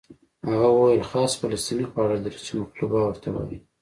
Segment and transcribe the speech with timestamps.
[0.49, 3.57] هغه وویل خاص فلسطیني خواړه لري چې مقلوبه ورته وایي.